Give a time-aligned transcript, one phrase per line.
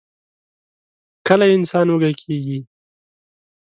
[1.27, 2.59] کله انسان وږۍ کيږي؟